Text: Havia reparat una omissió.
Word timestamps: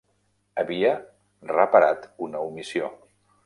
Havia 0.61 0.93
reparat 1.51 2.11
una 2.29 2.45
omissió. 2.51 2.95